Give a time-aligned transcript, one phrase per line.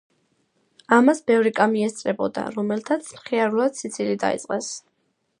[0.95, 4.71] ამას ბევრი კამი ესწრებოდა, რომელთაც მხიარულად სიცილი დაიწყეს.